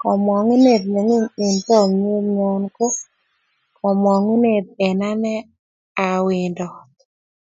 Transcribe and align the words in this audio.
kamangunet 0.00 0.82
nengung 0.92 1.28
eng 1.42 1.58
chamiet 1.66 2.24
nyo 2.36 2.46
ko 2.76 2.86
kamangunet 3.78 4.66
eng 4.86 5.00
ane 5.10 5.34
a 6.06 6.08
wendat 6.24 6.90